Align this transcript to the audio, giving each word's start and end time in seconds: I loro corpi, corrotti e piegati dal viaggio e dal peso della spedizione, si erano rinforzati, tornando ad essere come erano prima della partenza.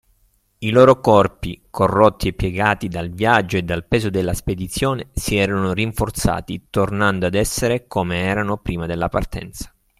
I 0.57 0.71
loro 0.71 0.99
corpi, 0.99 1.65
corrotti 1.69 2.29
e 2.29 2.33
piegati 2.33 2.87
dal 2.87 3.09
viaggio 3.11 3.57
e 3.57 3.61
dal 3.61 3.85
peso 3.85 4.09
della 4.09 4.33
spedizione, 4.33 5.09
si 5.13 5.35
erano 5.37 5.73
rinforzati, 5.73 6.69
tornando 6.71 7.27
ad 7.27 7.35
essere 7.35 7.85
come 7.85 8.23
erano 8.23 8.57
prima 8.57 8.87
della 8.87 9.09
partenza. 9.09 9.71